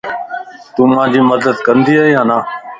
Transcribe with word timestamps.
تون 0.75 0.89
مانجي 0.95 1.21
مدد 1.31 1.55
ڪندي 1.65 1.95
يا 2.13 2.21
نا؟ 2.29 2.37